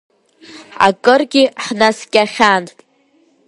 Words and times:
Акыргьы 0.87 1.43
ҳнаскьахьан… 1.65 2.63